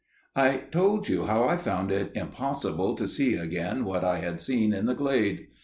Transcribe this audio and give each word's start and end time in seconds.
"I 0.35 0.57
told 0.57 1.07
you 1.09 1.25
how 1.27 1.43
I 1.47 1.57
found 1.57 1.91
it 1.91 2.11
impossible 2.17 2.95
to 2.95 3.07
see 3.07 3.35
again 3.35 3.85
what 3.85 4.03
I 4.03 4.17
had 4.17 4.41
seen 4.41 4.73
in 4.73 4.87
the 4.87 4.95
glade. 4.95 5.45